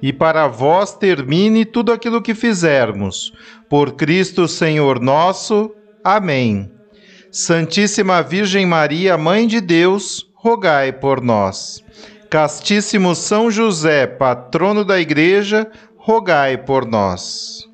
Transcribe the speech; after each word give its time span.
e 0.00 0.12
para 0.12 0.46
vós 0.46 0.94
termine 0.94 1.64
tudo 1.64 1.92
aquilo 1.92 2.22
que 2.22 2.34
fizermos. 2.34 3.32
Por 3.68 3.92
Cristo 3.92 4.46
Senhor 4.46 5.00
nosso. 5.00 5.72
Amém. 6.02 6.70
Santíssima 7.30 8.22
Virgem 8.22 8.64
Maria, 8.64 9.18
Mãe 9.18 9.46
de 9.46 9.60
Deus, 9.60 10.26
rogai 10.34 10.92
por 10.92 11.20
nós. 11.20 11.84
Castíssimo 12.30 13.14
São 13.14 13.50
José, 13.50 14.06
patrono 14.06 14.84
da 14.84 15.00
Igreja, 15.00 15.70
rogai 15.96 16.56
por 16.56 16.86
nós. 16.86 17.66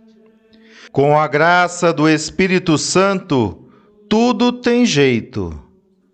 Com 0.90 1.18
a 1.18 1.26
graça 1.26 1.92
do 1.92 2.08
Espírito 2.08 2.78
Santo, 2.78 3.68
tudo 4.08 4.52
tem 4.52 4.86
jeito. 4.86 5.60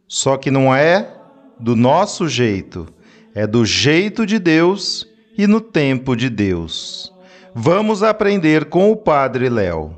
Só 0.09 0.37
que 0.37 0.51
não 0.51 0.75
é 0.75 1.15
do 1.59 1.77
nosso 1.77 2.29
jeito, 2.29 2.87
é 3.35 3.47
do 3.47 3.65
jeito 3.65 4.27
de 4.27 4.39
Deus 4.39 5.10
e 5.37 5.47
no 5.47 5.61
tempo 5.61 6.15
de 6.15 6.29
Deus. 6.29 7.13
Vamos 7.55 8.03
aprender 8.03 8.67
com 8.67 8.91
o 8.91 8.97
Padre 8.97 9.49
Léo. 9.49 9.97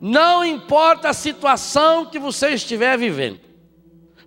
Não 0.00 0.44
importa 0.44 1.08
a 1.08 1.14
situação 1.14 2.06
que 2.06 2.18
você 2.18 2.50
estiver 2.50 2.96
vivendo, 2.98 3.40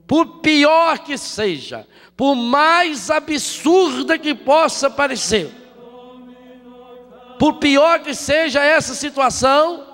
por 0.07 0.39
pior 0.39 0.99
que 0.99 1.17
seja, 1.17 1.87
por 2.17 2.35
mais 2.35 3.09
absurda 3.11 4.17
que 4.17 4.33
possa 4.33 4.89
parecer, 4.89 5.49
por 7.37 7.59
pior 7.59 7.99
que 7.99 8.13
seja 8.13 8.61
essa 8.63 8.93
situação, 8.95 9.85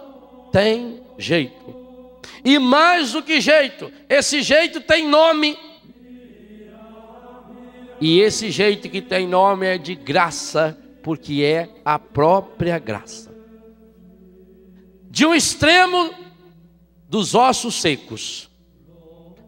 tem 0.52 1.02
jeito. 1.17 1.75
E 2.44 2.57
mais 2.57 3.11
do 3.11 3.22
que 3.22 3.41
jeito, 3.41 3.91
esse 4.07 4.41
jeito 4.41 4.79
tem 4.79 5.07
nome. 5.07 5.57
E 7.99 8.19
esse 8.19 8.51
jeito 8.51 8.89
que 8.89 9.01
tem 9.01 9.27
nome 9.27 9.65
é 9.65 9.77
de 9.77 9.95
graça, 9.95 10.77
porque 11.01 11.43
é 11.43 11.69
a 11.83 11.97
própria 11.97 12.77
graça. 12.77 13.33
De 15.09 15.25
um 15.25 15.33
extremo 15.33 16.13
dos 17.07 17.33
ossos 17.33 17.79
secos. 17.79 18.49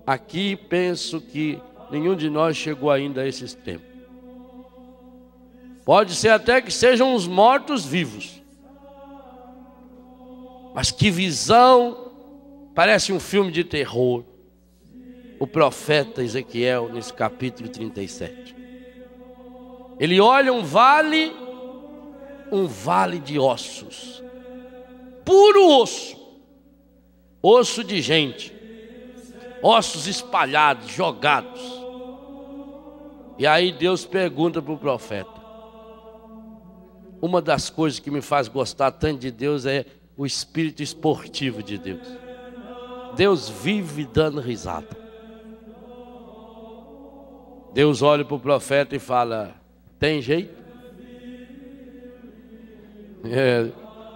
Aqui 0.06 0.56
penso 0.56 1.20
que 1.20 1.60
nenhum 1.92 2.16
de 2.16 2.30
nós 2.30 2.56
chegou 2.56 2.90
ainda 2.90 3.22
a 3.22 3.28
esse 3.28 3.44
extremo. 3.44 3.84
Pode 5.84 6.16
ser 6.16 6.30
até 6.30 6.62
que 6.62 6.72
sejam 6.72 7.14
os 7.14 7.28
mortos 7.28 7.86
vivos. 7.86 8.42
Mas 10.74 10.92
que 10.92 11.10
visão! 11.10 12.12
Parece 12.76 13.12
um 13.12 13.20
filme 13.20 13.52
de 13.52 13.64
terror 13.64 14.24
o 15.40 15.46
profeta 15.46 16.24
Ezequiel 16.24 16.90
nesse 16.90 17.14
capítulo 17.14 17.70
37. 17.70 18.56
Ele 20.00 20.20
olha 20.20 20.54
um 20.54 20.64
vale, 20.64 21.36
um 22.52 22.68
vale 22.68 23.20
de 23.20 23.40
ossos, 23.40 24.24
puro 25.26 25.68
osso, 25.82 26.18
osso 27.42 27.84
de 27.84 28.02
gente, 28.02 28.54
ossos 29.62 30.08
espalhados, 30.08 30.90
jogados. 30.90 31.62
E 33.38 33.46
aí 33.46 33.72
Deus 33.72 34.06
pergunta 34.06 34.62
para 34.62 34.74
o 34.74 34.78
profeta: 34.78 35.42
uma 37.22 37.42
das 37.42 37.70
coisas 37.70 38.00
que 38.00 38.12
me 38.12 38.22
faz 38.22 38.48
gostar 38.48 38.92
tanto 38.92 39.20
de 39.20 39.32
Deus 39.32 39.66
é 39.66 39.86
o 40.16 40.26
espírito 40.26 40.82
esportivo 40.82 41.62
de 41.62 41.78
Deus. 41.78 42.08
Deus 43.16 43.50
vive 43.50 44.06
dando 44.06 44.40
risada. 44.40 45.07
Deus 47.78 48.02
olha 48.02 48.26
para 48.26 48.36
o 48.36 48.40
profeta 48.40 48.96
e 48.96 49.00
fala: 49.00 49.54
Tem 50.00 50.20
jeito? 50.20 50.52
É, 53.24 53.68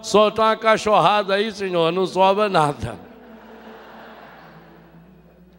solta 0.01 0.41
uma 0.41 0.57
cachorrada 0.57 1.35
aí, 1.35 1.51
Senhor, 1.51 1.91
não 1.91 2.07
sobra 2.07 2.49
nada. 2.49 2.97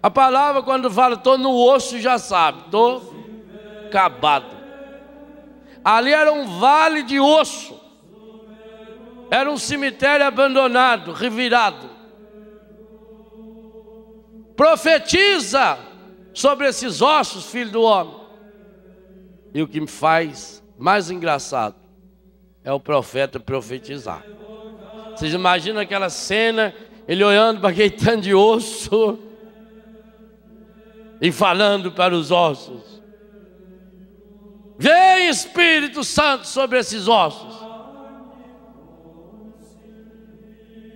A 0.02 0.10
palavra, 0.10 0.64
quando 0.64 0.90
fala, 0.90 1.14
estou 1.14 1.38
no 1.38 1.54
osso, 1.54 2.00
já 2.00 2.18
sabe, 2.18 2.62
estou 2.64 3.14
acabado. 3.86 4.50
Ali 5.84 6.12
era 6.12 6.32
um 6.32 6.58
vale 6.58 7.04
de 7.04 7.20
osso, 7.20 7.80
era 9.30 9.48
um 9.48 9.56
cemitério 9.56 10.26
abandonado, 10.26 11.12
revirado. 11.12 11.88
Profetiza 14.56 15.91
sobre 16.34 16.68
esses 16.68 17.02
ossos, 17.02 17.46
filho 17.46 17.70
do 17.70 17.82
homem. 17.82 18.14
E 19.54 19.62
o 19.62 19.68
que 19.68 19.80
me 19.80 19.86
faz 19.86 20.62
mais 20.78 21.10
engraçado 21.10 21.76
é 22.64 22.72
o 22.72 22.80
profeta 22.80 23.38
profetizar. 23.38 24.24
Vocês 25.10 25.34
imaginam 25.34 25.80
aquela 25.80 26.08
cena, 26.08 26.74
ele 27.06 27.22
olhando 27.22 27.60
para 27.60 27.70
aquele 27.70 27.90
tanto 27.90 28.22
de 28.22 28.34
osso 28.34 29.18
e 31.20 31.30
falando 31.30 31.92
para 31.92 32.14
os 32.14 32.30
ossos: 32.30 33.02
Vem 34.78 35.28
Espírito 35.28 36.02
Santo 36.02 36.46
sobre 36.46 36.78
esses 36.78 37.06
ossos. 37.06 37.62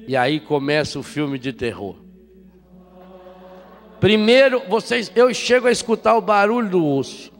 E 0.09 0.17
aí 0.17 0.41
começa 0.41 0.99
o 0.99 1.03
filme 1.03 1.39
de 1.39 1.53
terror. 1.53 2.06
Primeiro, 4.01 4.63
vocês, 4.69 5.11
eu 5.15 5.33
chego 5.33 5.67
a 5.67 5.73
escutar 5.73 6.17
o 6.17 6.21
barulho 6.21 6.69
do 6.69 6.87
osso. 6.87 7.33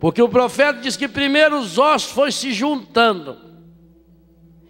Porque 0.00 0.20
o 0.20 0.28
profeta 0.28 0.80
diz 0.80 0.96
que 0.96 1.08
primeiro 1.08 1.58
os 1.58 1.78
ossos 1.78 2.10
foram 2.10 2.30
se 2.30 2.52
juntando. 2.52 3.38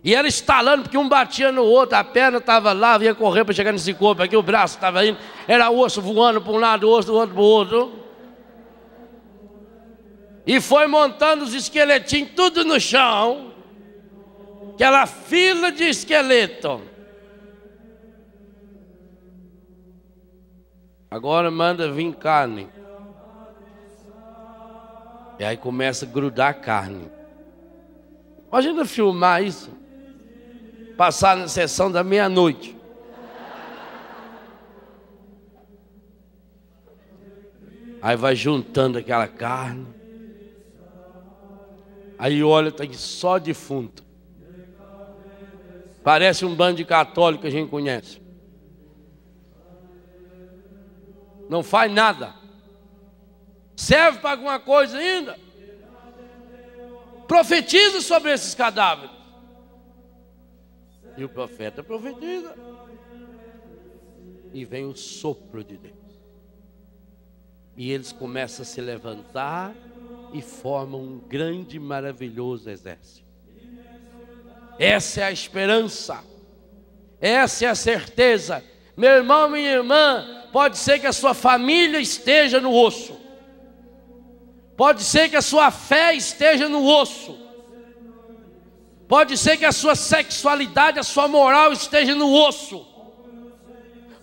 E 0.03 0.15
era 0.15 0.29
estalando, 0.29 0.83
porque 0.83 0.99
um 0.99 1.09
batia 1.09 1.51
no 1.51 1.65
outro, 1.65 1.97
a 1.97 2.05
perna 2.05 2.37
estava 2.37 2.73
lá, 2.75 2.99
vinha 2.99 3.15
correr 3.15 3.43
para 3.43 3.55
chegar 3.55 3.73
nesse 3.73 3.95
corpo 3.95 4.23
aqui, 4.23 4.37
o 4.37 4.43
braço 4.43 4.75
estava 4.75 5.05
indo, 5.05 5.19
era 5.49 5.71
osso 5.71 6.03
voando 6.03 6.43
para 6.43 6.53
um 6.53 6.59
lado, 6.59 6.89
osso 6.91 7.09
do 7.09 7.15
outro 7.15 7.35
para 7.35 7.43
o 7.43 7.47
outro. 7.47 8.05
E 10.47 10.61
foi 10.61 10.87
montando 10.87 11.43
os 11.43 11.55
esqueletinhos 11.55 12.33
tudo 12.37 12.65
no 12.65 12.79
chão. 12.79 13.53
Aquela 14.75 15.07
fila 15.07 15.73
de 15.73 15.85
esqueleto. 15.85 16.83
Agora 21.15 21.49
manda 21.49 21.93
vir 21.93 22.13
carne. 22.17 22.69
E 25.39 25.45
aí 25.45 25.57
começa 25.57 26.05
a 26.05 26.09
grudar 26.09 26.61
carne. 26.61 27.09
Imagina 28.49 28.85
filmar 28.85 29.41
isso. 29.41 29.71
Passar 30.97 31.37
na 31.37 31.47
sessão 31.47 31.89
da 31.89 32.03
meia-noite. 32.03 32.77
Aí 38.03 38.17
vai 38.17 38.35
juntando 38.35 38.99
aquela 38.99 39.29
carne. 39.29 39.87
Aí 42.19 42.43
olha, 42.43 42.71
está 42.71 42.83
aqui 42.83 42.97
só 42.97 43.39
defunto. 43.39 44.03
Parece 46.03 46.45
um 46.45 46.57
bando 46.57 46.79
de 46.79 46.85
católico 46.85 47.43
que 47.43 47.47
a 47.47 47.53
gente 47.53 47.71
conhece. 47.71 48.24
Não 51.55 51.63
faz 51.63 51.89
nada. 51.93 52.35
Serve 53.77 54.19
para 54.19 54.33
alguma 54.33 54.59
coisa 54.59 54.99
ainda? 54.99 55.39
Profetiza 57.29 58.01
sobre 58.01 58.33
esses 58.33 58.57
cadáveres. 58.57 59.15
E 61.17 61.23
o 61.23 61.29
profeta 61.29 61.81
profetiza. 61.81 62.57
E 64.53 64.65
vem 64.65 64.85
o 64.85 64.97
sopro 64.97 65.63
de 65.63 65.77
Deus. 65.77 65.95
E 67.77 67.93
eles 67.93 68.11
começam 68.11 68.65
a 68.65 68.67
se 68.67 68.81
levantar 68.81 69.77
e 70.33 70.43
formam 70.43 71.01
um 71.01 71.19
grande 71.21 71.77
e 71.77 71.81
maravilhoso 71.81 72.69
exército. 72.69 73.29
Essa 74.77 75.21
é 75.21 75.25
a 75.25 75.31
esperança. 75.31 76.21
Essa 77.21 77.67
é 77.67 77.69
a 77.69 77.77
certeza. 77.77 78.65
Meu 78.97 79.11
irmão, 79.11 79.49
minha 79.49 79.71
irmã, 79.71 80.34
pode 80.55 80.79
ser 80.79 81.01
que 81.01 81.07
a 81.09 81.13
sua 81.13 81.35
família 81.35 81.99
esteja 81.99 82.61
no 82.61 82.73
osso. 82.73 83.19
Pode 84.77 85.03
ser 85.03 85.29
que 85.29 85.35
a 85.35 85.43
sua 85.43 85.73
fé 85.73 86.15
esteja 86.15 86.69
no 86.69 86.87
osso. 86.87 87.37
Pode 89.09 89.37
ser 89.37 89.57
que 89.57 89.65
a 89.65 89.73
sua 89.73 89.97
sexualidade, 89.97 91.01
a 91.01 91.03
sua 91.03 91.27
moral 91.27 91.73
esteja 91.73 92.15
no 92.15 92.33
osso. 92.33 92.87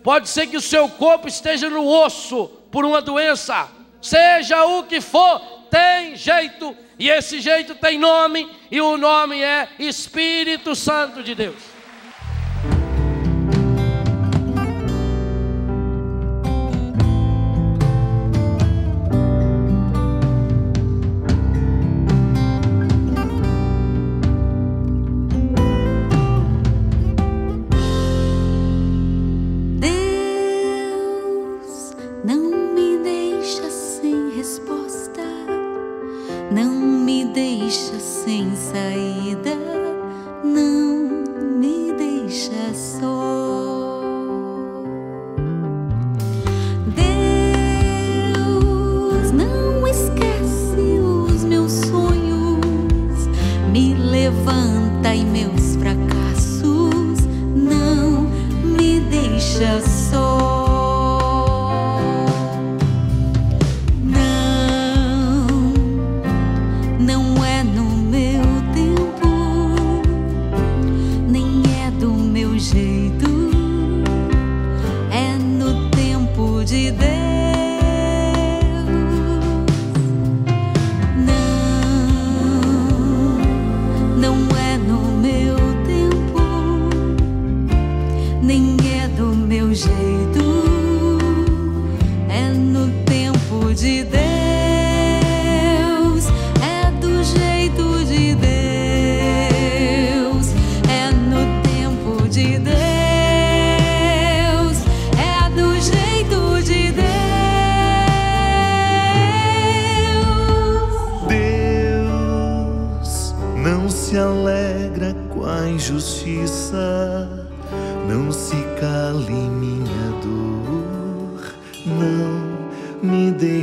Pode 0.01 0.29
ser 0.29 0.47
que 0.47 0.55
o 0.55 0.61
seu 0.61 0.87
corpo 0.87 1.27
esteja 1.27 1.69
no 1.69 1.85
osso 1.85 2.47
por 2.71 2.85
uma 2.85 3.01
doença. 3.01 3.67
Seja 4.01 4.63
o 4.63 4.83
que 4.83 5.01
for, 5.01 5.37
tem 5.69 6.15
jeito. 6.15 6.73
E 6.97 7.09
esse 7.09 7.41
jeito 7.41 7.75
tem 7.75 7.99
nome. 7.99 8.49
E 8.71 8.79
o 8.79 8.95
nome 8.95 9.41
é 9.41 9.67
Espírito 9.77 10.77
Santo 10.77 11.21
de 11.21 11.35
Deus. 11.35 11.70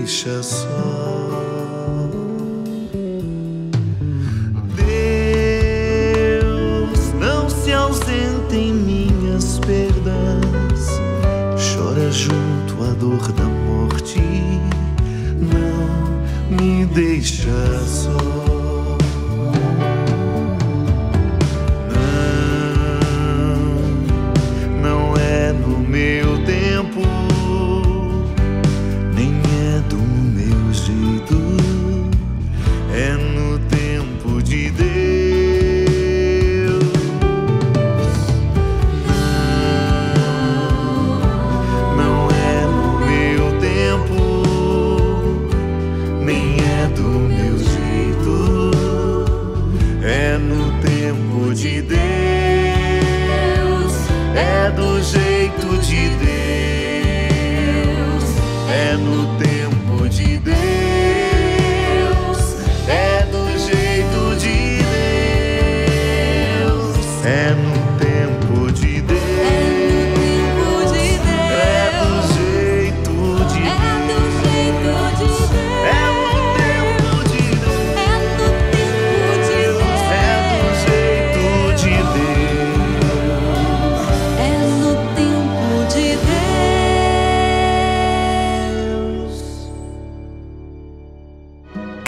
deixa 0.09 0.43
só. 0.43 0.67
Deus, 6.35 7.13
não 7.21 7.51
se 7.51 7.75
ausente 7.75 8.57
em 8.57 8.73
minhas 8.73 9.59
perdas, 9.59 10.89
chora 11.75 12.11
junto 12.11 12.83
à 12.85 12.95
dor 12.95 13.33
da 13.33 13.45
morte, 13.45 14.23
não 15.43 16.57
me 16.57 16.87
deixa 16.87 17.79
só. 17.87 18.28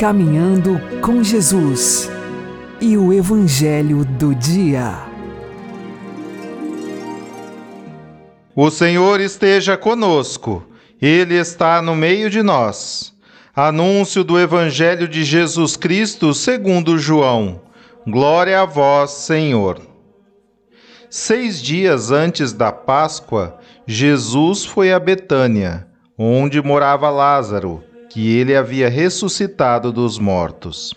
Caminhando 0.00 0.80
com 1.02 1.22
Jesus 1.22 2.10
e 2.80 2.96
o 2.96 3.12
Evangelho 3.12 4.02
do 4.02 4.34
Dia. 4.34 4.94
O 8.56 8.70
Senhor 8.70 9.20
esteja 9.20 9.76
conosco, 9.76 10.64
Ele 11.02 11.34
está 11.34 11.82
no 11.82 11.94
meio 11.94 12.30
de 12.30 12.42
nós. 12.42 13.14
Anúncio 13.54 14.24
do 14.24 14.40
Evangelho 14.40 15.06
de 15.06 15.22
Jesus 15.22 15.76
Cristo 15.76 16.32
segundo 16.32 16.96
João. 16.96 17.60
Glória 18.06 18.62
a 18.62 18.64
vós, 18.64 19.10
Senhor. 19.10 19.82
Seis 21.10 21.60
dias 21.60 22.10
antes 22.10 22.54
da 22.54 22.72
Páscoa, 22.72 23.58
Jesus 23.86 24.64
foi 24.64 24.94
a 24.94 24.98
Betânia, 24.98 25.86
onde 26.16 26.62
morava 26.62 27.10
Lázaro 27.10 27.84
que 28.10 28.36
ele 28.36 28.54
havia 28.54 28.90
ressuscitado 28.90 29.92
dos 29.92 30.18
mortos. 30.18 30.92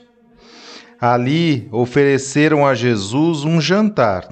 Ali 0.99 1.69
ofereceram 1.71 2.65
a 2.65 2.73
Jesus 2.73 3.45
um 3.45 3.61
jantar. 3.61 4.27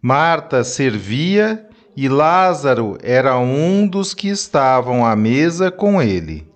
Marta 0.00 0.64
servia 0.64 1.66
e 1.96 2.08
Lázaro 2.08 2.98
era 3.02 3.38
um 3.38 3.86
dos 3.86 4.14
que 4.14 4.28
estavam 4.28 5.04
à 5.04 5.14
mesa 5.14 5.70
com 5.70 6.02
ele. 6.02 6.46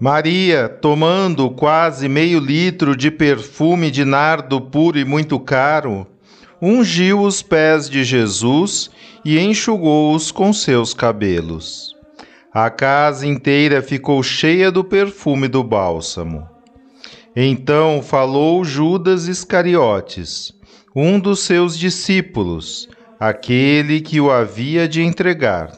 Maria, 0.00 0.68
tomando 0.68 1.50
quase 1.50 2.08
meio 2.08 2.40
litro 2.40 2.96
de 2.96 3.10
perfume 3.10 3.90
de 3.90 4.04
nardo 4.04 4.60
puro 4.60 4.98
e 4.98 5.04
muito 5.04 5.38
caro, 5.38 6.06
ungiu 6.60 7.20
os 7.20 7.42
pés 7.42 7.88
de 7.88 8.02
Jesus 8.02 8.90
e 9.24 9.38
enxugou-os 9.38 10.32
com 10.32 10.52
seus 10.52 10.92
cabelos. 10.94 11.94
A 12.54 12.70
casa 12.70 13.26
inteira 13.26 13.82
ficou 13.82 14.22
cheia 14.22 14.70
do 14.70 14.84
perfume 14.84 15.48
do 15.48 15.64
bálsamo. 15.64 16.48
Então 17.34 18.00
falou 18.00 18.64
Judas 18.64 19.26
Iscariotes, 19.26 20.52
um 20.94 21.18
dos 21.18 21.40
seus 21.40 21.76
discípulos, 21.76 22.88
aquele 23.18 24.00
que 24.00 24.20
o 24.20 24.30
havia 24.30 24.86
de 24.86 25.02
entregar. 25.02 25.72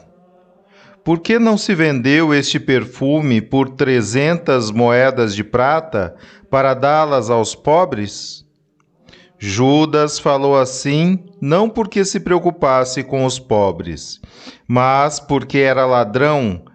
Por 1.03 1.19
que 1.19 1.39
não 1.39 1.57
se 1.57 1.73
vendeu 1.73 2.31
este 2.31 2.59
perfume 2.59 3.41
por 3.41 3.71
trezentas 3.71 4.69
moedas 4.69 5.33
de 5.33 5.43
prata 5.43 6.15
para 6.47 6.75
dá-las 6.75 7.31
aos 7.31 7.55
pobres? 7.55 8.45
Judas 9.39 10.19
falou 10.19 10.55
assim 10.55 11.25
não 11.41 11.69
porque 11.69 12.05
se 12.05 12.19
preocupasse 12.19 13.03
com 13.03 13.25
os 13.25 13.39
pobres, 13.39 14.19
mas 14.67 15.19
porque 15.19 15.57
era 15.57 15.87
ladrão. 15.87 16.66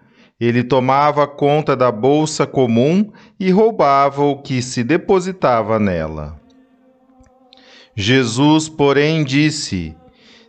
Ele 0.43 0.61
tomava 0.61 1.25
conta 1.25 1.73
da 1.73 1.89
bolsa 1.89 2.45
comum 2.45 3.09
e 3.39 3.49
roubava 3.49 4.23
o 4.23 4.41
que 4.41 4.61
se 4.61 4.83
depositava 4.83 5.79
nela. 5.79 6.37
Jesus, 7.95 8.67
porém, 8.67 9.23
disse: 9.23 9.95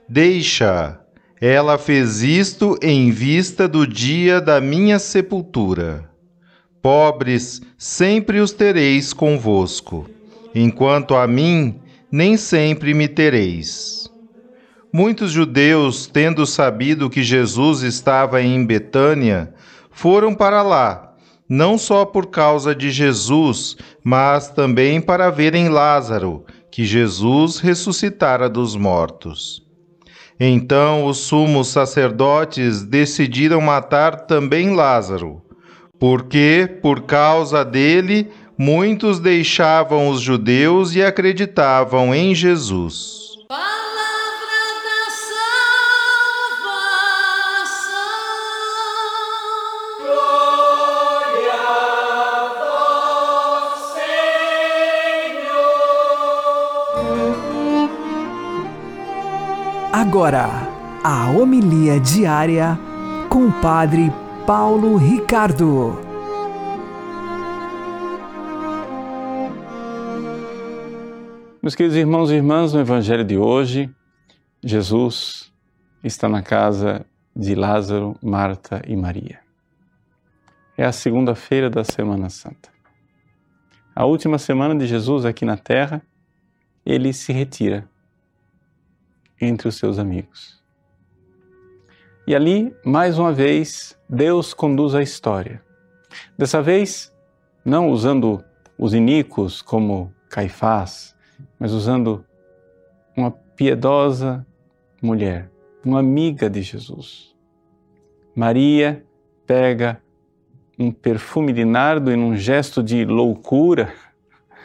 Deixa, 0.09 0.99
ela 1.41 1.79
fez 1.79 2.25
isto 2.25 2.77
em 2.83 3.13
vista 3.13 3.69
do 3.69 3.87
dia 3.87 4.41
da 4.41 4.61
minha 4.61 4.99
sepultura. 4.99 6.11
Pobres 6.83 7.63
sempre 7.79 8.41
os 8.41 8.51
tereis 8.51 9.13
convosco, 9.13 10.11
enquanto 10.53 11.15
a 11.15 11.25
mim 11.29 11.79
nem 12.11 12.37
sempre 12.37 12.95
me 12.95 13.07
tereis. 13.07 14.11
Muitos 14.93 15.31
judeus, 15.31 16.09
tendo 16.09 16.45
sabido 16.45 17.09
que 17.09 17.23
Jesus 17.23 17.83
estava 17.83 18.43
em 18.43 18.67
Betânia, 18.67 19.54
foram 19.95 20.35
para 20.35 20.61
lá, 20.63 21.15
não 21.49 21.79
só 21.79 22.05
por 22.05 22.27
causa 22.27 22.75
de 22.75 22.91
Jesus, 22.91 23.77
mas 24.03 24.51
também 24.51 25.01
para 25.01 25.31
verem 25.31 25.69
Lázaro, 25.69 26.45
que 26.71 26.85
Jesus 26.85 27.61
ressuscitara 27.61 28.49
dos 28.49 28.75
mortos. 28.77 29.63
Então 30.39 31.07
os 31.07 31.19
sumos 31.19 31.69
sacerdotes 31.69 32.83
decidiram 32.83 33.61
matar 33.61 34.27
também 34.27 34.75
Lázaro, 34.75 35.41
porque, 35.99 36.69
por 36.83 37.03
causa 37.03 37.65
dele, 37.65 38.29
muitos 38.59 39.21
deixavam 39.21 40.09
os 40.09 40.21
judeus 40.21 40.95
e 40.95 41.03
acreditavam 41.03 42.13
em 42.13 42.35
Jesus. 42.35 43.37
Palavra 43.49 43.84
Agora, 59.97 60.49
a 61.05 61.31
homilia 61.31 62.01
diária 62.01 62.77
com 63.31 63.47
o 63.47 63.61
Padre 63.61 64.11
Paulo 64.45 64.97
Ricardo. 64.97 65.93
Meus 71.63 71.77
queridos 71.77 71.97
irmãos 71.97 72.33
e 72.33 72.35
irmãs, 72.35 72.73
no 72.73 72.81
Evangelho 72.81 73.23
de 73.23 73.39
hoje, 73.39 73.89
Jesus 74.65 75.53
está 76.03 76.29
na 76.29 76.43
casa 76.43 77.07
de 77.35 77.55
Lázaro, 77.55 78.17
Marta 78.21 78.83
e 78.89 78.97
Maria. 78.97 79.39
É 80.77 80.85
a 80.85 80.91
segunda-feira 80.91 81.71
da 81.71 81.85
Semana 81.85 82.29
Santa. 82.31 82.69
A 83.95 84.05
última 84.05 84.39
semana 84.39 84.75
de 84.75 84.89
Jesus 84.89 85.25
aqui 85.25 85.45
na 85.45 85.57
Terra, 85.57 86.03
ele 86.85 87.13
se 87.13 87.33
retira 87.33 87.89
entre 89.45 89.69
os 89.69 89.77
seus 89.77 89.99
amigos. 89.99 90.63
E 92.27 92.35
ali, 92.35 92.75
mais 92.85 93.19
uma 93.19 93.33
vez, 93.33 93.99
Deus 94.09 94.55
conduz 94.55 94.95
a 94.95 95.03
história. 95.03 95.63
Dessa 96.39 96.63
vez, 96.63 97.13
não 97.65 97.91
usando 97.91 98.43
os 98.79 98.95
iníquos 98.95 99.61
como 99.61 100.13
Caifás, 100.31 101.15
mas 101.59 101.73
usando 101.73 102.25
uma 103.17 103.31
piedosa 103.31 104.47
mulher, 105.03 105.51
uma 105.85 106.01
amiga 106.01 106.49
de 106.49 106.63
Jesus. 106.63 107.35
Maria 108.35 109.05
pega 109.47 110.01
um 110.79 110.91
perfume 110.91 111.53
de 111.53 111.65
nardo 111.65 112.11
e 112.11 112.17
num 112.17 112.37
gesto 112.37 112.83
de 112.83 113.05
loucura 113.05 113.93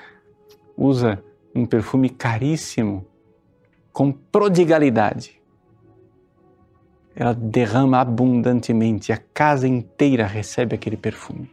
usa 0.76 1.24
um 1.54 1.66
perfume 1.66 2.10
caríssimo 2.10 3.06
com 3.92 4.12
prodigalidade. 4.12 5.40
Ela 7.16 7.34
derrama 7.34 8.00
abundantemente, 8.00 9.12
a 9.12 9.18
casa 9.18 9.68
inteira 9.68 10.26
recebe 10.26 10.76
aquele 10.76 10.96
perfume. 10.96 11.52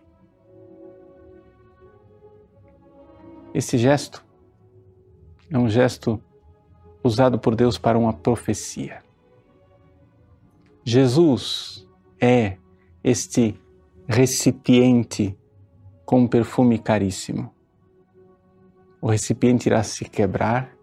Esse 3.52 3.78
gesto 3.78 4.25
é 5.50 5.59
um 5.59 5.69
gesto 5.69 6.23
usado 7.02 7.38
por 7.38 7.55
Deus 7.55 7.78
para 7.78 7.99
uma 7.99 8.12
profecia. 8.12 9.02
Jesus 10.85 11.88
é 12.21 12.59
este 13.02 13.59
recipiente 14.07 15.37
com 16.05 16.21
um 16.21 16.28
perfume 16.28 16.78
caríssimo. 16.78 17.52
O 19.00 19.09
recipiente 19.09 19.69
irá 19.69 19.83
se 19.83 20.05
quebrar 20.05 20.75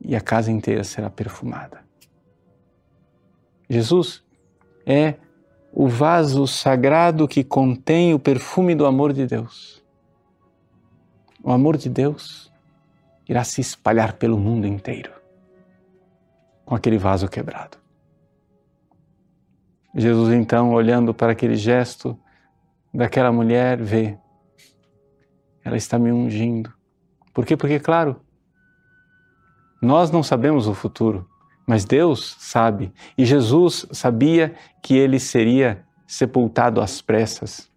e 0.00 0.16
a 0.16 0.20
casa 0.20 0.50
inteira 0.50 0.82
será 0.84 1.10
perfumada. 1.10 1.84
Jesus 3.68 4.24
é 4.86 5.14
o 5.72 5.86
vaso 5.86 6.46
sagrado 6.46 7.28
que 7.28 7.44
contém 7.44 8.12
o 8.12 8.18
perfume 8.18 8.74
do 8.74 8.86
amor 8.86 9.12
de 9.12 9.26
Deus. 9.26 9.82
O 11.42 11.52
amor 11.52 11.76
de 11.76 11.88
Deus 11.88 12.52
irá 13.28 13.44
se 13.44 13.60
espalhar 13.60 14.14
pelo 14.14 14.36
mundo 14.36 14.66
inteiro 14.66 15.12
com 16.64 16.74
aquele 16.74 16.98
vaso 16.98 17.28
quebrado. 17.28 17.78
Jesus, 19.94 20.32
então, 20.32 20.72
olhando 20.72 21.12
para 21.12 21.32
aquele 21.32 21.56
gesto 21.56 22.18
daquela 22.92 23.32
mulher, 23.32 23.80
vê: 23.82 24.16
ela 25.64 25.76
está 25.76 25.98
me 25.98 26.12
ungindo. 26.12 26.72
Por 27.32 27.44
quê? 27.44 27.56
Porque, 27.56 27.80
claro, 27.80 28.20
nós 29.80 30.10
não 30.10 30.22
sabemos 30.22 30.66
o 30.66 30.74
futuro, 30.74 31.28
mas 31.66 31.84
Deus 31.84 32.36
sabe. 32.38 32.92
E 33.16 33.24
Jesus 33.24 33.86
sabia 33.92 34.54
que 34.82 34.96
ele 34.96 35.18
seria 35.18 35.84
sepultado 36.06 36.80
às 36.80 37.00
pressas, 37.00 37.70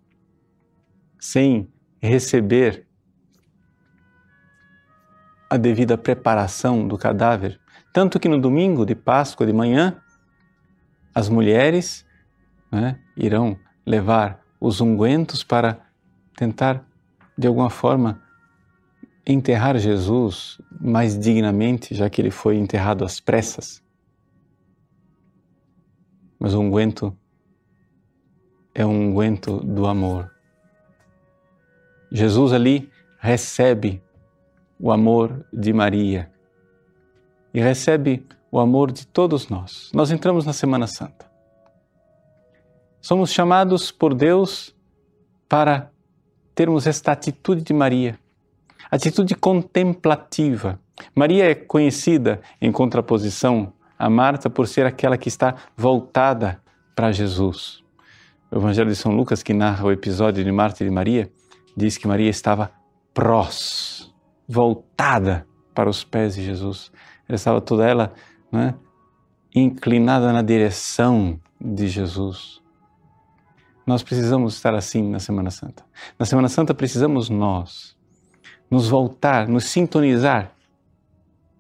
sem 1.20 1.72
receber 2.02 2.86
a 5.50 5.56
devida 5.56 5.98
preparação 5.98 6.88
do 6.88 6.98
cadáver. 6.98 7.60
Tanto 7.94 8.20
que 8.20 8.28
no 8.28 8.42
domingo 8.42 8.86
de 8.86 8.96
Páscoa 8.96 9.46
de 9.46 9.54
manhã, 9.54 10.02
as 11.14 11.30
mulheres 11.30 12.04
né, 12.72 13.00
irão 13.16 13.56
levar 13.86 14.42
os 14.60 14.82
ungüentos 14.82 15.44
para 15.44 15.80
tentar, 16.36 16.84
de 17.38 17.48
alguma 17.48 17.70
forma, 17.70 18.20
enterrar 19.26 19.78
Jesus 19.78 20.60
mais 20.80 21.18
dignamente, 21.18 21.96
já 21.96 22.10
que 22.10 22.22
ele 22.22 22.32
foi 22.32 22.58
enterrado 22.58 23.06
às 23.06 23.20
pressas. 23.20 23.82
Mas 26.40 26.54
o 26.54 26.60
unguento 26.60 27.16
é 28.76 28.86
um 28.86 29.10
unguento 29.10 29.60
do 29.60 29.86
amor. 29.88 30.32
Jesus 32.12 32.52
ali 32.54 32.90
recebe 33.20 34.02
o 34.80 34.92
amor 34.92 35.46
de 35.54 35.72
Maria 35.72 36.32
e 37.54 37.62
recebe 37.62 38.26
o 38.52 38.60
amor 38.60 38.92
de 38.92 39.08
todos 39.08 39.48
nós. 39.48 39.90
Nós 39.94 40.12
entramos 40.12 40.46
na 40.46 40.54
Semana 40.54 40.88
Santa. 40.88 41.32
Somos 43.02 43.32
chamados 43.32 43.92
por 43.92 44.14
Deus 44.14 44.76
para 45.48 45.92
termos 46.54 46.86
esta 46.86 47.12
atitude 47.12 47.62
de 47.62 47.74
Maria, 47.74 48.20
atitude 48.90 49.36
contemplativa. 49.36 50.80
Maria 51.16 51.50
é 51.50 51.56
conhecida 51.56 52.42
em 52.62 52.72
contraposição 52.72 53.74
a 53.98 54.10
Marta 54.10 54.50
por 54.50 54.68
ser 54.68 54.86
aquela 54.86 55.18
que 55.18 55.28
está 55.28 55.56
voltada 55.76 56.62
para 56.96 57.12
Jesus. 57.12 57.84
O 58.52 58.58
Evangelho 58.58 58.90
de 58.90 58.96
São 58.96 59.16
Lucas, 59.16 59.42
que 59.42 59.54
narra 59.54 59.86
o 59.86 59.92
episódio 59.92 60.44
de 60.44 60.52
Marta 60.52 60.84
e 60.84 60.88
de 60.88 60.94
Maria, 60.94 61.32
diz 61.76 61.98
que 61.98 62.08
Maria 62.08 62.30
estava 62.30 62.72
prós, 63.14 64.14
voltada 64.48 65.48
para 65.74 65.90
os 65.90 66.04
pés 66.04 66.36
de 66.36 66.44
Jesus. 66.44 66.92
Ela 67.28 67.36
estava 67.36 67.62
toda 67.62 67.88
ela 67.88 68.14
né, 68.52 68.76
inclinada 69.56 70.32
na 70.32 70.42
direção 70.42 71.40
de 71.60 71.88
Jesus. 71.88 72.62
Nós 73.86 74.04
precisamos 74.04 74.56
estar 74.56 74.74
assim 74.76 75.02
na 75.10 75.20
Semana 75.20 75.50
Santa. 75.50 75.84
Na 76.18 76.26
Semana 76.26 76.48
Santa 76.48 76.74
precisamos 76.74 77.30
nós 77.30 77.98
nos 78.74 78.90
voltar, 78.90 79.48
nos 79.48 79.66
sintonizar 79.66 80.52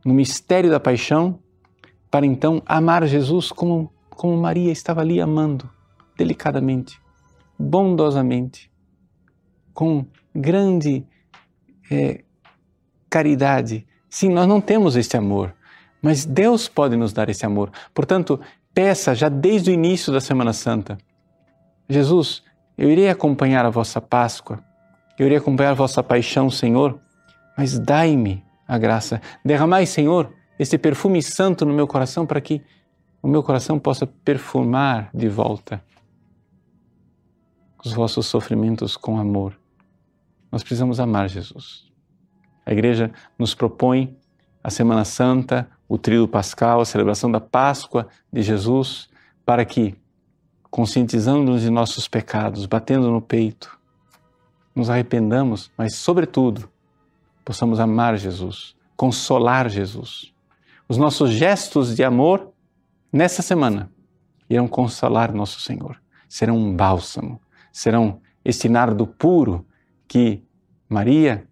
no 0.04 0.16
mistério 0.16 0.72
da 0.72 0.80
paixão 0.80 1.38
para 2.10 2.26
então 2.26 2.60
amar 2.66 3.06
Jesus 3.06 3.52
como, 3.52 3.94
como 4.10 4.36
Maria 4.36 4.72
estava 4.72 5.02
ali 5.02 5.22
amando, 5.22 5.70
delicadamente, 6.18 7.00
bondosamente, 7.58 8.68
com 9.76 10.08
grande 10.34 11.06
é, 11.92 12.24
caridade. 13.08 13.86
Sim, 14.10 14.30
nós 14.30 14.48
não 14.48 14.60
temos 14.60 14.96
este 14.96 15.16
amor, 15.16 15.54
mas 16.02 16.26
Deus 16.26 16.68
pode 16.68 16.96
nos 16.96 17.14
dar 17.14 17.30
esse 17.30 17.46
amor. 17.46 17.72
Portanto, 17.94 18.40
peça 18.74 19.14
já 19.14 19.30
desde 19.30 19.70
o 19.70 19.74
início 19.74 20.12
da 20.12 20.20
Semana 20.20 20.52
Santa: 20.52 20.98
Jesus, 21.88 22.42
eu 22.76 22.90
irei 22.90 23.08
acompanhar 23.08 23.68
a 23.68 23.70
vossa 23.70 24.02
Páscoa, 24.02 24.73
eu 25.18 25.26
irei 25.26 25.38
acompanhar 25.38 25.74
vossa 25.74 26.02
paixão, 26.02 26.50
Senhor, 26.50 27.00
mas 27.58 27.78
dai-me 27.78 28.44
a 28.68 28.78
graça. 28.78 29.22
Derramai, 29.44 29.86
Senhor, 29.86 30.34
este 30.58 30.78
perfume 30.78 31.22
santo 31.22 31.66
no 31.66 31.74
meu 31.74 31.88
coração 31.88 32.26
para 32.26 32.42
que 32.42 32.62
o 33.22 33.28
meu 33.28 33.44
coração 33.44 33.80
possa 33.80 34.06
perfumar 34.06 35.10
de 35.14 35.30
volta 35.30 35.84
os 37.84 37.92
vossos 37.92 38.28
sofrimentos 38.28 38.96
com 38.96 39.18
amor. 39.18 39.60
Nós 40.52 40.64
precisamos 40.64 41.00
amar 41.00 41.30
Jesus. 41.30 41.92
A 42.66 42.72
igreja 42.72 43.12
nos 43.38 43.54
propõe 43.54 44.18
a 44.64 44.70
Semana 44.70 45.04
Santa, 45.04 45.70
o 45.88 45.98
tríodo 45.98 46.28
pascal, 46.30 46.80
a 46.80 46.86
celebração 46.86 47.30
da 47.30 47.42
Páscoa 47.42 48.08
de 48.32 48.42
Jesus, 48.42 49.10
para 49.46 49.66
que, 49.66 49.96
conscientizando-nos 50.72 51.62
de 51.62 51.70
nossos 51.70 52.08
pecados, 52.08 52.66
batendo 52.66 53.12
no 53.12 53.22
peito, 53.22 53.78
nos 54.76 54.90
arrependamos, 54.90 55.72
mas, 55.78 55.96
sobretudo, 55.96 56.70
possamos 57.46 57.80
amar 57.80 58.18
Jesus, 58.18 58.76
consolar 58.96 59.70
Jesus. 59.70 60.34
Os 60.88 60.98
nossos 60.98 61.32
gestos 61.32 61.96
de 61.96 62.04
amor 62.04 62.52
nessa 63.12 63.42
semana 63.42 63.92
irão 64.50 64.68
consolar 64.68 65.34
nosso 65.34 65.60
Senhor, 65.60 66.02
serão 66.28 66.58
um 66.58 66.76
bálsamo, 66.76 67.40
serão 67.72 68.22
este 68.44 68.68
nardo 68.68 69.08
puro 69.08 69.66
que 70.08 70.44
Maria 70.90 71.48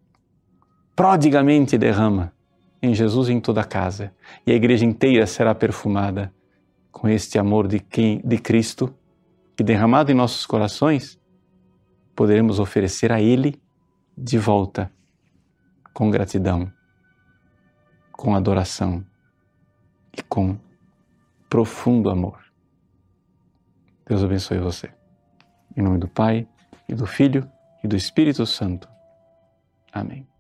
prodigamente 0.96 1.78
derrama 1.78 2.34
em 2.82 2.94
Jesus 2.94 3.30
em 3.30 3.40
toda 3.40 3.62
a 3.62 3.66
casa, 3.66 4.14
e 4.46 4.52
a 4.52 4.56
igreja 4.56 4.86
inteira 4.86 5.28
será 5.28 5.54
perfumada 5.54 6.34
com 6.92 7.08
este 7.08 7.38
amor 7.38 7.68
de 7.68 7.80
quem 7.80 8.20
de 8.24 8.38
Cristo 8.38 8.94
que 9.56 9.64
derramado 9.64 10.12
em 10.12 10.16
nossos 10.16 10.46
corações 10.46 11.20
poderemos 12.22 12.60
oferecer 12.60 13.12
a 13.12 13.20
ele 13.20 13.60
de 14.16 14.38
volta 14.38 14.92
com 15.92 16.12
gratidão, 16.12 16.72
com 18.12 18.36
adoração 18.36 19.04
e 20.16 20.22
com 20.22 20.56
profundo 21.50 22.12
amor. 22.12 22.40
Deus 24.06 24.24
abençoe 24.24 24.60
você. 24.60 24.94
Em 25.76 25.82
nome 25.82 25.98
do 25.98 26.08
Pai, 26.08 26.48
e 26.88 26.94
do 26.94 27.08
Filho, 27.08 27.50
e 27.84 27.88
do 27.88 27.96
Espírito 27.96 28.46
Santo. 28.46 28.88
Amém. 29.92 30.31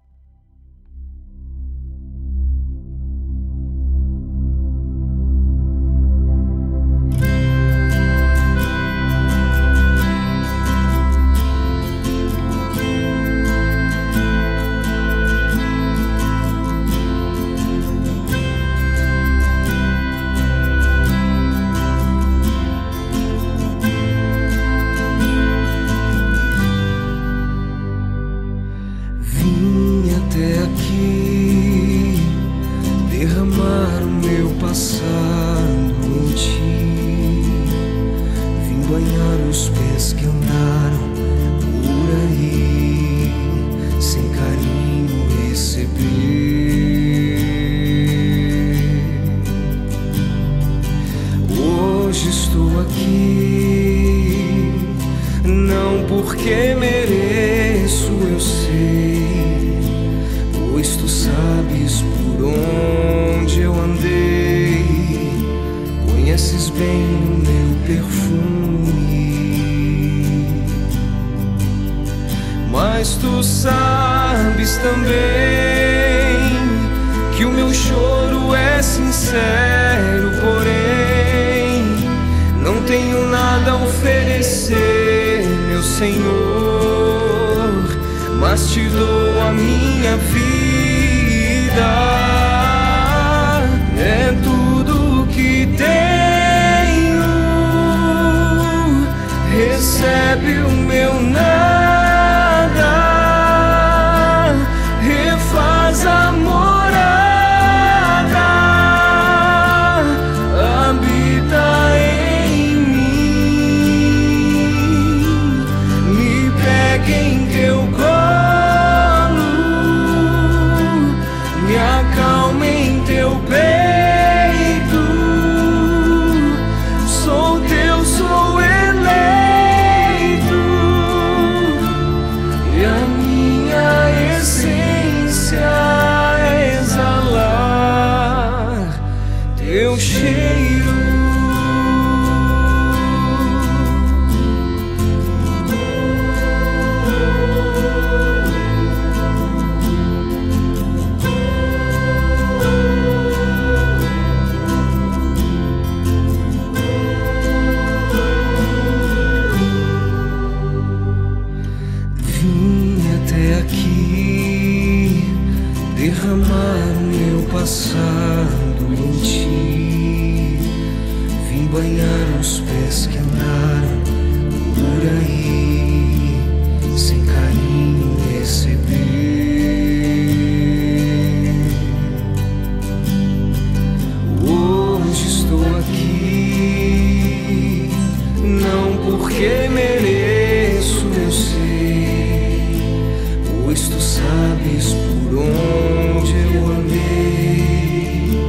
Tu 193.89 193.99
sabes 193.99 194.93
por 194.93 195.39
onde 195.39 196.33
eu 196.53 196.65
andei, 196.67 198.39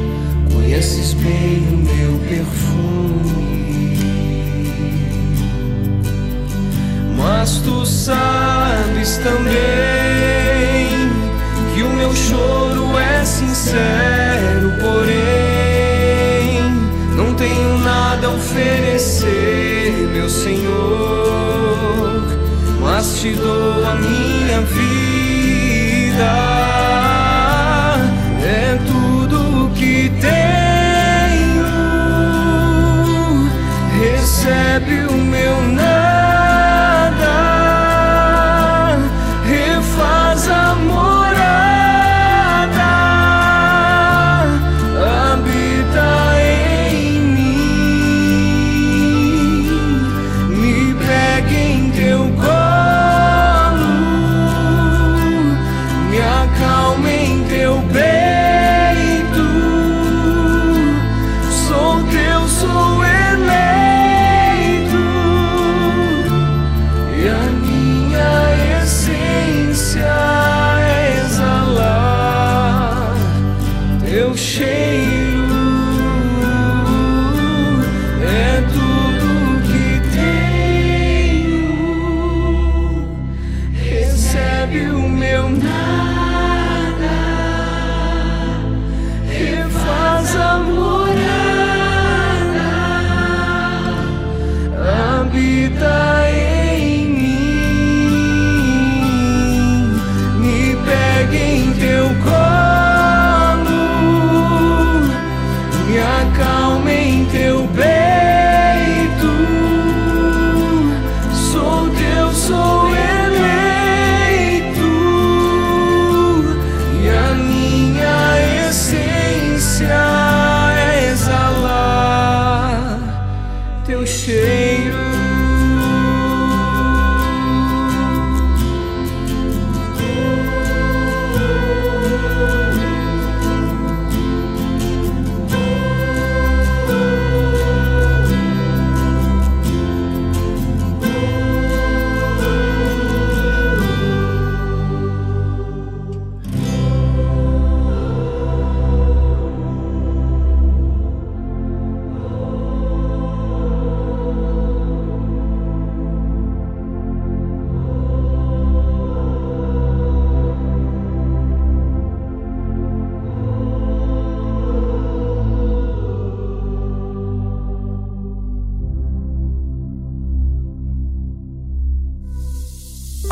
conheces 0.53 1.15
bem 1.15 1.67
o 1.73 1.77
meu 1.77 2.19
perfume. 2.29 3.97
Mas 7.17 7.63
tu 7.65 7.87
sabes 7.87 9.17
também 9.19 9.53
que 11.75 11.83
o 11.83 11.89
meu 11.91 12.15
choro 12.15 12.99
é 12.99 13.25
sincero, 13.25 14.73
porém 14.81 16.61
não 17.17 17.35
tenho 17.35 17.79
nada 17.79 18.27
a 18.27 18.35
oferecer, 18.35 20.09
meu 20.13 20.29
Senhor 20.29 21.13
mas 22.83 23.21
te 23.21 23.35
dou 23.35 23.85
a 23.85 23.95
minha 23.95 24.61
vida. 24.61 25.12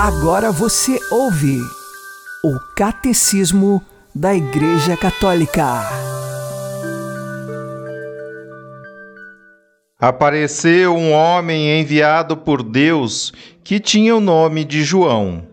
Agora 0.03 0.51
você 0.51 0.99
ouve 1.11 1.59
o 2.43 2.59
Catecismo 2.75 3.85
da 4.15 4.35
Igreja 4.35 4.97
Católica. 4.97 5.83
Apareceu 9.99 10.97
um 10.97 11.13
homem 11.13 11.79
enviado 11.79 12.35
por 12.35 12.63
Deus 12.63 13.31
que 13.63 13.79
tinha 13.79 14.17
o 14.17 14.23
nome 14.23 14.65
de 14.65 14.83
João. 14.83 15.47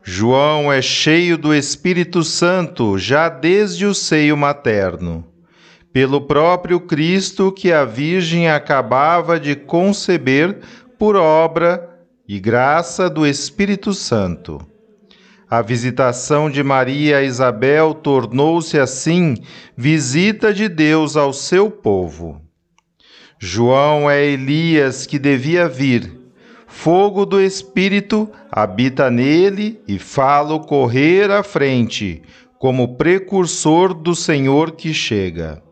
João 0.00 0.72
é 0.72 0.80
cheio 0.80 1.36
do 1.36 1.52
Espírito 1.52 2.22
Santo 2.22 2.96
já 2.96 3.28
desde 3.28 3.84
o 3.84 3.92
seio 3.92 4.36
materno, 4.36 5.26
pelo 5.92 6.20
próprio 6.20 6.78
Cristo 6.78 7.50
que 7.50 7.72
a 7.72 7.84
Virgem 7.84 8.48
acabava 8.48 9.40
de 9.40 9.56
conceber 9.56 10.60
por 10.96 11.16
obra 11.16 11.91
e 12.34 12.40
graça 12.40 13.10
do 13.10 13.26
Espírito 13.26 13.92
Santo. 13.92 14.58
A 15.50 15.60
visitação 15.60 16.48
de 16.48 16.62
Maria 16.62 17.18
a 17.18 17.22
Isabel 17.22 17.92
tornou-se 17.92 18.78
assim 18.78 19.36
visita 19.76 20.50
de 20.50 20.66
Deus 20.66 21.14
ao 21.14 21.34
seu 21.34 21.70
povo. 21.70 22.40
João 23.38 24.10
é 24.10 24.24
Elias 24.24 25.06
que 25.06 25.18
devia 25.18 25.68
vir. 25.68 26.10
Fogo 26.66 27.26
do 27.26 27.38
Espírito 27.38 28.26
habita 28.50 29.10
nele 29.10 29.78
e 29.86 29.98
fala 29.98 30.58
correr 30.58 31.30
à 31.30 31.42
frente, 31.42 32.22
como 32.58 32.96
precursor 32.96 33.92
do 33.92 34.14
Senhor 34.14 34.70
que 34.70 34.94
chega. 34.94 35.62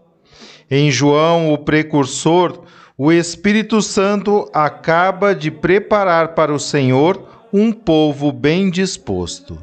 Em 0.71 0.91
João, 0.91 1.55
o 1.55 1.57
precursor, 1.57 2.65
o 3.03 3.11
Espírito 3.11 3.81
Santo 3.81 4.47
acaba 4.53 5.35
de 5.35 5.51
preparar 5.51 6.35
para 6.35 6.53
o 6.53 6.59
Senhor 6.59 7.47
um 7.51 7.73
povo 7.73 8.31
bem 8.31 8.69
disposto. 8.69 9.59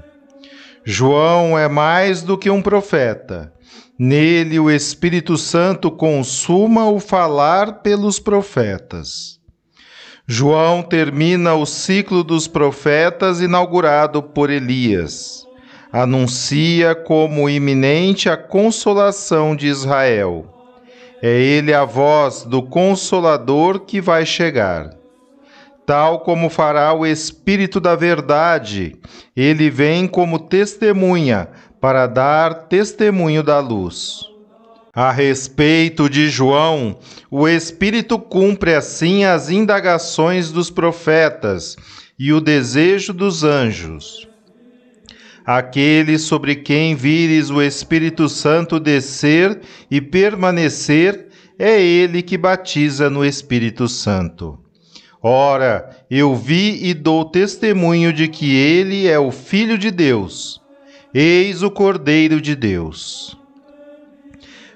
João 0.83 1.55
é 1.55 1.67
mais 1.67 2.23
do 2.23 2.35
que 2.35 2.49
um 2.49 2.63
profeta. 2.63 3.53
Nele 3.95 4.59
o 4.59 4.71
Espírito 4.71 5.37
Santo 5.37 5.91
consuma 5.91 6.89
o 6.89 6.99
falar 6.99 7.83
pelos 7.83 8.17
profetas. 8.19 9.39
João 10.25 10.81
termina 10.81 11.53
o 11.53 11.63
ciclo 11.67 12.23
dos 12.23 12.47
profetas 12.47 13.39
inaugurado 13.39 14.23
por 14.23 14.49
Elias. 14.49 15.45
Anuncia 15.93 16.95
como 16.95 17.47
iminente 17.47 18.31
a 18.31 18.35
consolação 18.35 19.55
de 19.55 19.67
Israel. 19.67 20.56
É 21.21 21.29
ele 21.29 21.73
a 21.73 21.83
voz 21.83 22.43
do 22.43 22.61
Consolador 22.61 23.81
que 23.81 23.99
vai 23.99 24.25
chegar. 24.25 24.91
Tal 25.85 26.19
como 26.19 26.49
fará 26.49 26.93
o 26.93 27.05
Espírito 27.05 27.79
da 27.79 27.95
Verdade, 27.95 28.95
ele 29.35 29.69
vem 29.69 30.05
como 30.05 30.37
testemunha 30.37 31.47
para 31.79 32.05
dar 32.07 32.67
testemunho 32.67 33.41
da 33.41 33.59
luz. 33.59 34.19
A 34.93 35.11
respeito 35.11 36.09
de 36.09 36.27
João, 36.27 36.97
o 37.31 37.47
Espírito 37.47 38.19
cumpre 38.19 38.73
assim 38.73 39.23
as 39.23 39.49
indagações 39.49 40.51
dos 40.51 40.69
profetas 40.69 41.77
e 42.17 42.33
o 42.33 42.41
desejo 42.41 43.13
dos 43.13 43.43
anjos. 43.43 44.27
Aquele 45.47 46.19
sobre 46.19 46.57
quem 46.57 46.93
vires 46.93 47.49
o 47.49 47.61
Espírito 47.61 48.27
Santo 48.27 48.81
descer 48.81 49.61
e 49.89 50.01
permanecer, 50.01 51.29
é 51.57 51.81
ele 51.81 52.21
que 52.21 52.37
batiza 52.37 53.09
no 53.09 53.23
Espírito 53.23 53.87
Santo. 53.87 54.59
Ora, 55.23 55.89
eu 56.11 56.35
vi 56.35 56.85
e 56.85 56.93
dou 56.93 57.23
testemunho 57.23 58.11
de 58.11 58.27
que 58.27 58.53
ele 58.53 59.07
é 59.07 59.17
o 59.17 59.31
Filho 59.31 59.77
de 59.77 59.89
Deus. 59.89 60.61
Eis 61.13 61.63
o 61.63 61.71
Cordeiro 61.71 62.41
de 62.41 62.53
Deus. 62.53 63.37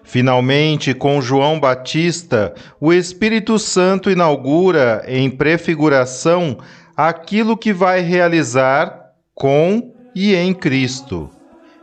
Finalmente, 0.06 0.94
com 0.94 1.22
João 1.22 1.60
Batista, 1.60 2.54
o 2.80 2.94
Espírito 2.94 3.60
Santo 3.60 4.10
inaugura, 4.10 5.04
em 5.06 5.30
prefiguração, 5.30 6.58
aquilo 6.96 7.58
que 7.58 7.74
vai 7.74 8.00
realizar 8.00 9.12
com 9.36 10.00
e 10.16 10.36
em 10.36 10.54
Cristo, 10.54 11.30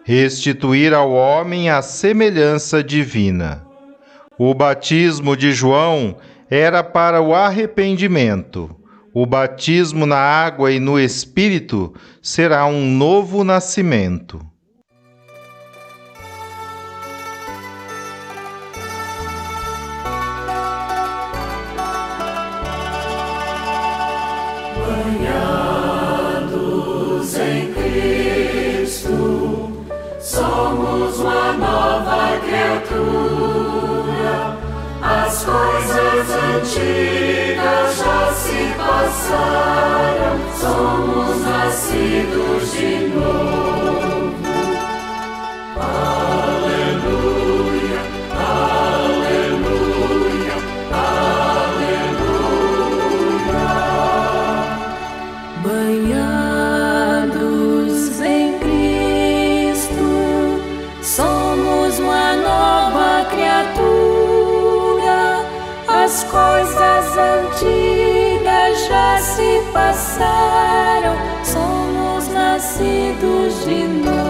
restituir 0.04 0.94
ao 0.94 1.12
homem 1.12 1.70
a 1.70 1.82
semelhança 1.82 2.82
divina. 2.82 3.64
O 4.38 4.54
batismo 4.54 5.36
de 5.36 5.52
João 5.52 6.16
era 6.48 6.82
para 6.82 7.20
o 7.20 7.34
arrependimento. 7.34 8.74
O 9.12 9.26
batismo 9.26 10.06
na 10.06 10.18
água 10.18 10.70
e 10.70 10.78
no 10.78 10.98
Espírito 10.98 11.92
será 12.22 12.64
um 12.66 12.90
novo 12.90 13.42
nascimento. 13.42 14.47
Antigas 36.58 37.98
já 37.98 38.32
se 38.32 38.74
passaram, 38.76 40.38
somos 40.60 41.42
nascidos 41.42 42.57
passaram, 70.18 71.16
somos 71.44 72.28
nascidos 72.28 73.64
de 73.64 73.86
novo. 73.86 74.27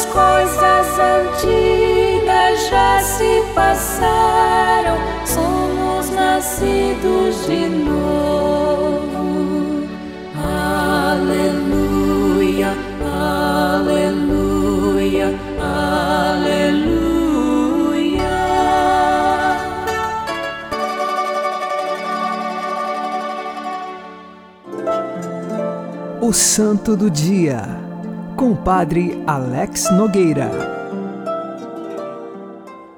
As 0.00 0.06
coisas 0.06 0.98
antigas 0.98 2.70
já 2.70 3.02
se 3.02 3.42
passaram, 3.54 4.96
somos 5.26 6.08
nascidos 6.08 7.44
de 7.44 7.68
novo. 7.68 9.10
Aleluia, 11.12 12.74
aleluia, 13.76 15.38
aleluia. 15.60 16.80
O 26.22 26.32
Santo 26.32 26.96
do 26.96 27.10
Dia, 27.10 27.79
com 28.40 28.52
o 28.52 28.56
Padre 28.56 29.22
Alex 29.26 29.92
Nogueira. 29.92 30.50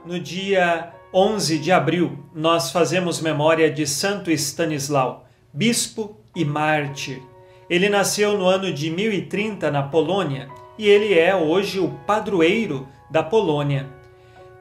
No 0.07 0.21
dia 0.21 0.93
11 1.13 1.59
de 1.59 1.73
abril, 1.73 2.17
nós 2.33 2.71
fazemos 2.71 3.21
memória 3.21 3.69
de 3.69 3.85
Santo 3.85 4.31
Stanislau, 4.31 5.27
bispo 5.53 6.17
e 6.37 6.45
mártir. 6.45 7.21
Ele 7.69 7.89
nasceu 7.89 8.39
no 8.39 8.47
ano 8.47 8.73
de 8.73 8.89
1030 8.89 9.69
na 9.69 9.83
Polônia 9.83 10.49
e 10.79 10.87
ele 10.87 11.19
é 11.19 11.35
hoje 11.35 11.81
o 11.81 11.89
padroeiro 12.07 12.87
da 13.11 13.25
Polônia. 13.25 13.89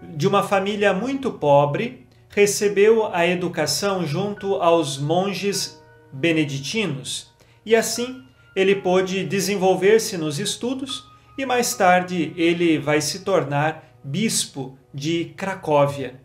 De 0.02 0.28
uma 0.28 0.42
família 0.42 0.96
muito 0.96 1.30
pobre, 1.30 2.08
recebeu 2.28 3.06
a 3.14 3.28
educação 3.28 4.04
junto 4.04 4.56
aos 4.56 4.98
monges 4.98 5.80
beneditinos 6.12 7.32
e 7.64 7.76
assim 7.76 8.24
ele 8.56 8.76
pôde 8.76 9.24
desenvolver-se 9.26 10.18
nos 10.18 10.40
estudos 10.40 11.06
e 11.38 11.46
mais 11.46 11.74
tarde 11.74 12.34
ele 12.36 12.78
vai 12.78 13.02
se 13.02 13.20
tornar 13.20 13.96
bispo 14.04 14.78
de 14.94 15.34
Cracóvia. 15.38 16.20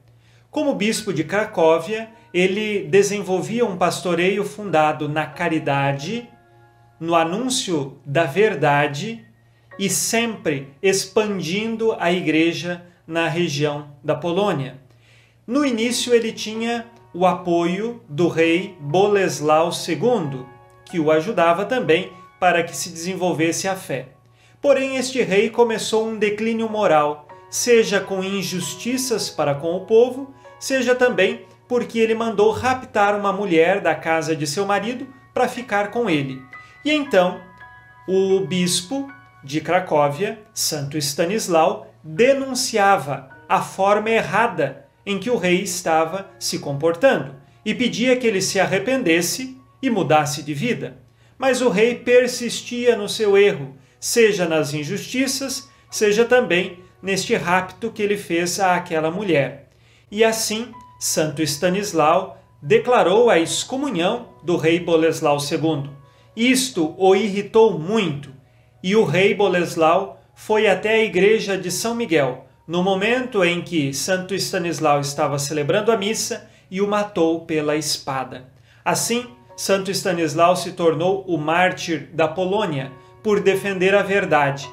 Como 0.51 0.75
bispo 0.75 1.13
de 1.13 1.23
Cracóvia, 1.23 2.11
ele 2.33 2.85
desenvolvia 2.85 3.65
um 3.65 3.77
pastoreio 3.77 4.45
fundado 4.45 5.09
na 5.09 5.27
caridade, 5.27 6.29
no 6.99 7.15
anúncio 7.15 7.99
da 8.05 8.25
verdade 8.25 9.25
e 9.79 9.89
sempre 9.91 10.73
expandindo 10.83 11.95
a 11.99 12.11
igreja 12.11 12.87
na 13.07 13.29
região 13.29 13.89
da 14.03 14.15
Polônia. 14.15 14.81
No 15.47 15.65
início, 15.65 16.15
ele 16.15 16.33
tinha 16.33 16.87
o 17.15 17.25
apoio 17.25 18.03
do 18.09 18.29
rei 18.29 18.77
Boleslau 18.81 19.71
II, 19.71 20.45
que 20.87 20.99
o 20.99 21.11
ajudava 21.11 21.65
também 21.65 22.13
para 22.41 22.63
que 22.63 22.77
se 22.77 22.91
desenvolvesse 22.91 23.69
a 23.69 23.75
fé. 23.77 24.09
Porém, 24.61 24.97
este 24.97 25.23
rei 25.23 25.51
começou 25.51 26.07
um 26.07 26.17
declínio 26.17 26.69
moral, 26.69 27.29
seja 27.51 28.01
com 28.01 28.23
injustiças 28.23 29.29
para 29.29 29.55
com 29.55 29.75
o 29.77 29.87
povo, 29.87 30.35
seja 30.59 30.95
também 30.95 31.45
porque 31.69 31.99
ele 31.99 32.15
mandou 32.15 32.51
raptar 32.51 33.19
uma 33.19 33.33
mulher 33.33 33.81
da 33.81 33.95
casa 33.95 34.35
de 34.35 34.47
seu 34.47 34.65
marido 34.65 35.07
para 35.35 35.49
ficar 35.49 35.91
com 35.91 36.09
ele. 36.09 36.43
E 36.85 36.91
então, 36.91 37.41
o 38.09 38.41
bispo 38.41 39.11
de 39.43 39.61
Cracóvia, 39.61 40.41
Santo 40.55 40.97
Stanislau, 40.97 41.93
denunciava 42.03 43.31
a 43.49 43.61
forma 43.61 44.11
errada 44.11 44.87
em 45.05 45.19
que 45.19 45.31
o 45.31 45.37
rei 45.37 45.63
estava 45.63 46.31
se 46.39 46.59
comportando 46.59 47.35
e 47.65 47.75
pedia 47.75 48.17
que 48.17 48.27
ele 48.27 48.41
se 48.41 48.59
arrependesse 48.59 49.56
e 49.83 49.91
mudasse 49.91 50.43
de 50.43 50.55
vida. 50.55 50.99
Mas 51.39 51.61
o 51.61 51.69
rei 51.69 51.95
persistia 51.97 52.97
no 52.97 53.09
seu 53.09 53.37
erro, 53.37 53.77
seja 54.01 54.47
nas 54.47 54.73
injustiças, 54.73 55.69
seja 55.91 56.25
também 56.25 56.79
neste 57.03 57.35
rapto 57.35 57.91
que 57.91 58.03
ele 58.03 58.17
fez 58.17 58.59
àquela 58.59 59.11
mulher. 59.11 59.69
E 60.11 60.25
assim, 60.25 60.73
Santo 60.99 61.43
Stanislau 61.43 62.43
declarou 62.63 63.29
a 63.29 63.39
excomunhão 63.39 64.29
do 64.43 64.57
rei 64.57 64.81
Boleslau 64.81 65.39
II. 65.39 65.91
Isto 66.35 66.95
o 66.99 67.15
irritou 67.15 67.79
muito, 67.79 68.33
e 68.83 68.97
o 68.97 69.05
rei 69.05 69.35
Boleslau 69.35 70.21
foi 70.35 70.67
até 70.67 70.95
a 70.95 71.05
igreja 71.05 71.57
de 71.57 71.71
São 71.71 71.95
Miguel, 71.95 72.47
no 72.67 72.83
momento 72.83 73.45
em 73.45 73.63
que 73.63 73.93
Santo 73.95 74.35
Stanislau 74.35 75.01
estava 75.01 75.39
celebrando 75.39 75.93
a 75.93 75.97
missa 75.97 76.49
e 76.71 76.81
o 76.81 76.89
matou 76.89 77.45
pela 77.45 77.77
espada. 77.77 78.49
Assim, 78.85 79.27
Santo 79.57 79.91
Stanislau 79.91 80.55
se 80.55 80.73
tornou 80.73 81.25
o 81.27 81.39
mártir 81.39 82.11
da 82.13 82.29
Polônia 82.29 82.93
por 83.23 83.41
defender 83.41 83.95
a 83.95 84.03
verdade. 84.03 84.69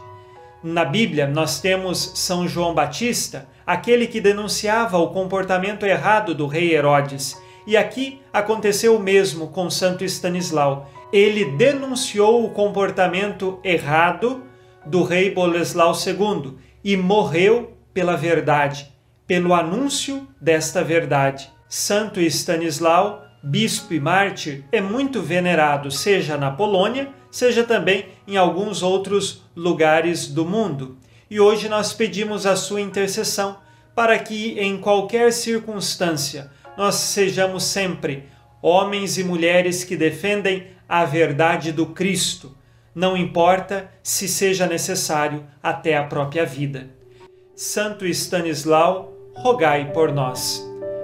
Na 0.61 0.83
Bíblia, 0.85 1.25
nós 1.25 1.61
temos 1.61 2.11
São 2.15 2.47
João 2.47 2.73
Batista, 2.73 3.47
aquele 3.65 4.07
que 4.07 4.21
denunciava 4.21 4.97
o 4.97 5.11
comportamento 5.11 5.85
errado 5.85 6.35
do 6.35 6.47
rei 6.47 6.73
Herodes, 6.73 7.41
E 7.65 7.77
aqui 7.77 8.21
aconteceu 8.31 8.95
o 8.95 8.99
mesmo 8.99 9.47
com 9.47 9.69
Santo 9.69 10.03
Stanislau. 10.03 10.89
Ele 11.11 11.45
denunciou 11.45 12.43
o 12.45 12.49
comportamento 12.49 13.59
errado 13.63 14.43
do 14.85 15.03
rei 15.03 15.31
Boleslau 15.31 15.93
II 15.93 16.55
e 16.83 16.97
morreu 16.97 17.77
pela 17.93 18.17
verdade, 18.17 18.91
pelo 19.25 19.53
anúncio 19.53 20.27
desta 20.41 20.83
verdade. 20.83 21.49
Santo 21.69 22.19
Stanislau, 22.19 23.23
bispo 23.43 23.93
e 23.93 23.99
mártir, 23.99 24.63
é 24.71 24.79
muito 24.79 25.21
venerado, 25.21 25.91
seja 25.91 26.37
na 26.37 26.49
Polônia, 26.49 27.09
seja 27.29 27.63
também 27.63 28.05
em 28.25 28.37
alguns 28.37 28.81
outros 28.81 29.43
lugares 29.53 30.27
do 30.27 30.45
mundo. 30.45 30.97
E 31.29 31.39
hoje 31.39 31.67
nós 31.67 31.91
pedimos 31.91 32.45
a 32.45 32.55
sua 32.55 32.79
intercessão 32.79 33.57
para 33.93 34.17
que, 34.17 34.57
em 34.57 34.77
qualquer 34.77 35.33
circunstância, 35.33 36.49
nós 36.77 36.95
sejamos 36.95 37.63
sempre 37.63 38.23
homens 38.61 39.17
e 39.17 39.23
mulheres 39.23 39.83
que 39.83 39.97
defendem 39.97 40.67
a 40.87 41.03
verdade 41.03 41.71
do 41.71 41.87
Cristo, 41.87 42.55
não 42.95 43.17
importa 43.17 43.91
se 44.01 44.27
seja 44.27 44.67
necessário 44.67 45.43
até 45.61 45.97
a 45.97 46.03
própria 46.03 46.45
vida. 46.45 46.89
Santo 47.55 48.05
Stanislau, 48.05 49.13
rogai 49.35 49.91
por 49.91 50.11
nós. 50.11 50.72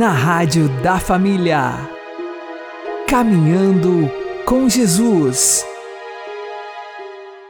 Na 0.00 0.12
Rádio 0.12 0.66
da 0.82 0.98
Família. 0.98 1.78
Caminhando 3.06 4.10
com 4.46 4.66
Jesus. 4.66 5.62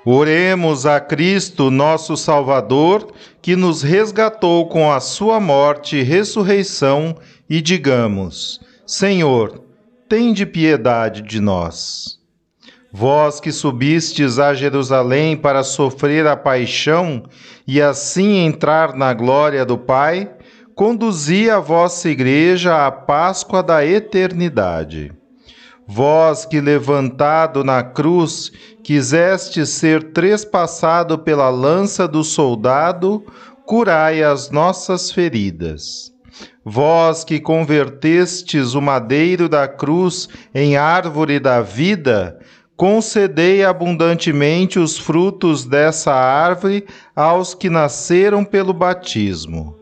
Oremos 0.05 0.84
a 0.84 0.98
Cristo, 0.98 1.70
nosso 1.70 2.16
Salvador, 2.16 3.12
que 3.40 3.55
nos 3.55 3.82
resgatou 3.82 4.68
com 4.68 4.90
a 4.90 4.98
sua 4.98 5.38
morte 5.38 5.98
e 5.98 6.03
ressurreição, 6.03 7.14
e 7.48 7.61
digamos: 7.61 8.61
Senhor, 8.84 9.62
tende 10.09 10.44
piedade 10.44 11.22
de 11.22 11.38
nós. 11.38 12.18
Vós 12.92 13.38
que 13.38 13.53
subistes 13.53 14.40
a 14.40 14.55
Jerusalém 14.55 15.36
para 15.36 15.62
sofrer 15.62 16.26
a 16.26 16.36
paixão 16.36 17.22
e 17.64 17.80
assim 17.80 18.38
entrar 18.38 18.96
na 18.96 19.14
glória 19.14 19.64
do 19.64 19.78
Pai, 19.78 20.28
conduzi 20.75 21.51
a 21.51 21.59
vossa 21.59 22.09
Igreja 22.09 22.87
à 22.87 22.91
Páscoa 22.91 23.62
da 23.62 23.85
eternidade. 23.85 25.12
Vós 25.87 26.45
que, 26.45 26.61
levantado 26.61 27.64
na 27.64 27.83
cruz, 27.83 28.53
quiseste 28.83 29.66
ser 29.66 30.12
trespassado 30.12 31.18
pela 31.18 31.51
lança 31.51 32.07
do 32.07 32.23
soldado, 32.23 33.25
curai 33.66 34.23
as 34.23 34.51
nossas 34.51 35.11
feridas. 35.11 36.12
Vós 36.64 37.25
que 37.25 37.41
convertestes 37.41 38.75
o 38.75 38.81
madeiro 38.81 39.49
da 39.49 39.66
cruz 39.66 40.29
em 40.55 40.77
árvore 40.77 41.41
da 41.41 41.61
vida, 41.61 42.39
concedei 42.77 43.64
abundantemente 43.64 44.79
os 44.79 44.97
frutos 44.97 45.64
dessa 45.64 46.12
árvore 46.12 46.87
aos 47.16 47.53
que 47.53 47.68
nasceram 47.68 48.45
pelo 48.45 48.73
batismo. 48.73 49.80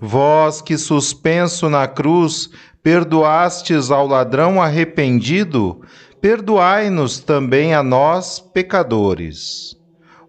Vós 0.00 0.60
que, 0.60 0.76
suspenso 0.76 1.68
na 1.70 1.86
cruz, 1.86 2.50
perdoastes 2.82 3.90
ao 3.90 4.06
ladrão 4.06 4.60
arrependido, 4.60 5.80
perdoai-nos 6.20 7.18
também 7.18 7.74
a 7.74 7.82
nós, 7.82 8.40
pecadores. 8.40 9.76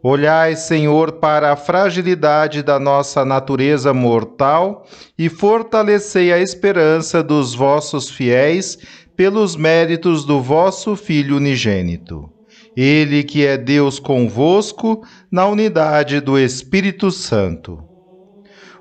Olhai, 0.07 0.55
Senhor, 0.55 1.13
para 1.13 1.51
a 1.51 1.55
fragilidade 1.55 2.61
da 2.61 2.79
nossa 2.79 3.25
natureza 3.25 3.91
mortal 3.91 4.85
e 5.17 5.29
fortalecei 5.29 6.31
a 6.31 6.39
esperança 6.39 7.23
dos 7.23 7.55
vossos 7.55 8.09
fiéis 8.09 8.77
pelos 9.17 9.55
méritos 9.55 10.23
do 10.23 10.39
vosso 10.39 10.95
Filho 10.95 11.37
unigênito. 11.37 12.29
Ele 12.77 13.23
que 13.23 13.45
é 13.45 13.57
Deus 13.57 13.97
convosco, 13.97 15.03
na 15.31 15.47
unidade 15.47 16.19
do 16.19 16.37
Espírito 16.37 17.09
Santo. 17.09 17.94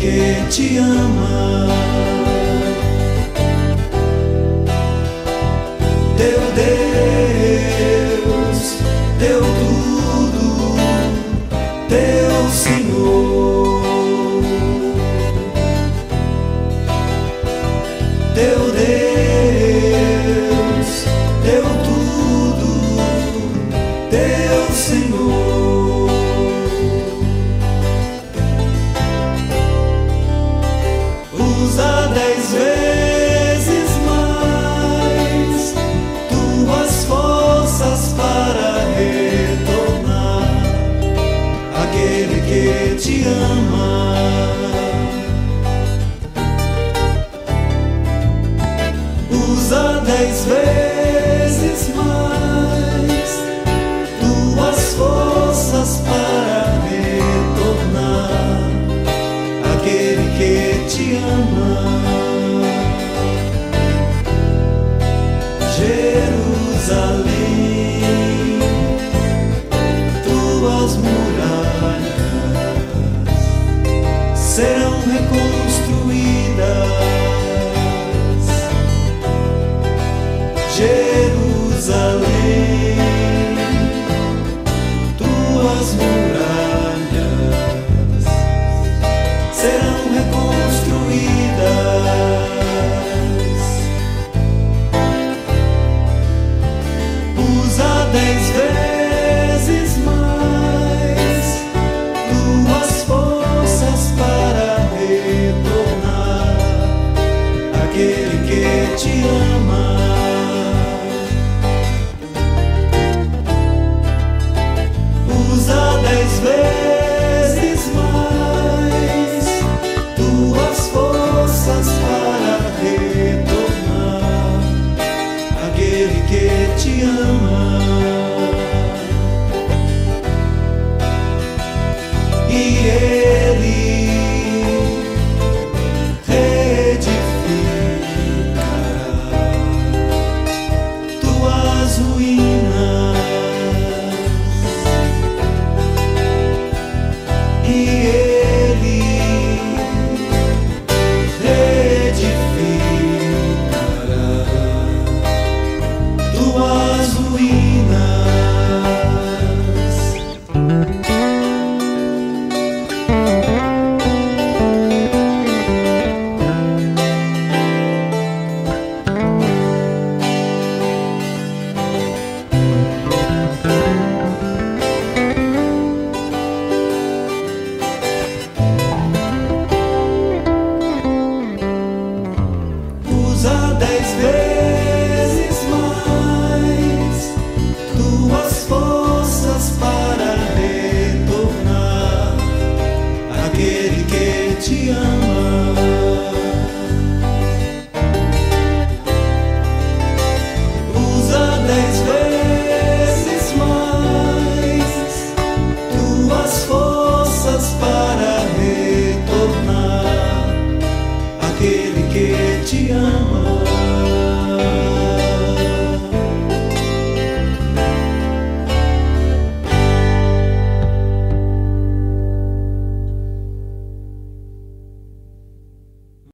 Que 0.00 0.36
te 0.50 0.78
ama. 0.78 2.33